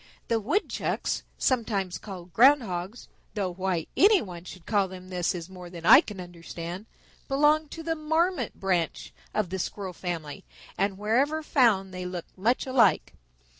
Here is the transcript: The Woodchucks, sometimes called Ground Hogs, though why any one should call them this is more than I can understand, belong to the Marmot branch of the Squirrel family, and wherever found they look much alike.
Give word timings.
The 0.29 0.39
Woodchucks, 0.39 1.21
sometimes 1.37 1.99
called 1.99 2.33
Ground 2.33 2.63
Hogs, 2.63 3.07
though 3.35 3.53
why 3.53 3.85
any 3.95 4.19
one 4.19 4.45
should 4.45 4.65
call 4.65 4.87
them 4.87 5.09
this 5.09 5.35
is 5.35 5.47
more 5.47 5.69
than 5.69 5.85
I 5.85 6.01
can 6.01 6.19
understand, 6.19 6.87
belong 7.27 7.69
to 7.69 7.83
the 7.83 7.93
Marmot 7.93 8.55
branch 8.59 9.13
of 9.31 9.51
the 9.51 9.59
Squirrel 9.59 9.93
family, 9.93 10.43
and 10.75 10.97
wherever 10.97 11.43
found 11.43 11.93
they 11.93 12.07
look 12.07 12.25
much 12.35 12.65
alike. 12.65 13.13